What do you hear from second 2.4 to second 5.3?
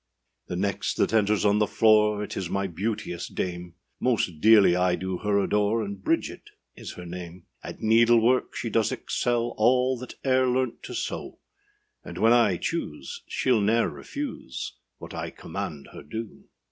my beauteous dame; Most dearly I do